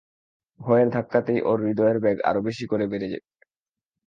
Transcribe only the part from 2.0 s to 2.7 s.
বেগ আরো বেশি